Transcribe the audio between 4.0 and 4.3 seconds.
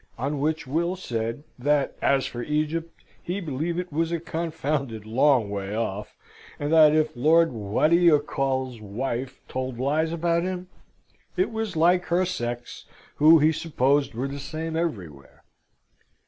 a